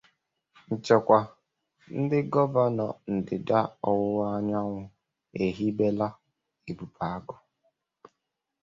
[0.73, 1.19] Nchekwa:
[1.99, 4.81] Ndị Gọvanọ Ndịda-Ọwụwa Anyanwụ
[5.43, 6.07] Ehibela
[6.69, 7.35] "Ebube Agụ"